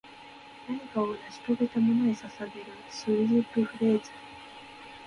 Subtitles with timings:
[0.67, 4.09] 何かを成し遂げたものへ捧げるスウィープフレーズ